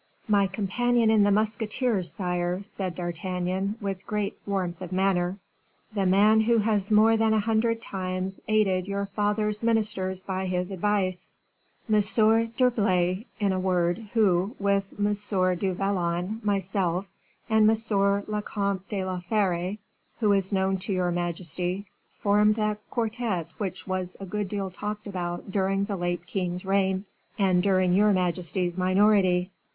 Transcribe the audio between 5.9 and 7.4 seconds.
"the man who has more than a